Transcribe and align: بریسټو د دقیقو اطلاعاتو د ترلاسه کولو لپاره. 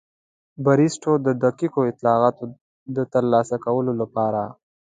بریسټو 0.63 1.11
د 1.25 1.27
دقیقو 1.43 1.81
اطلاعاتو 1.91 2.43
د 2.95 2.97
ترلاسه 3.13 3.55
کولو 3.65 3.91
لپاره. 4.01 4.41